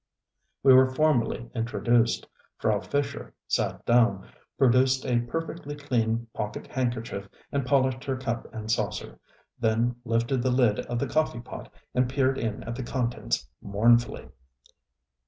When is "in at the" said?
12.39-12.81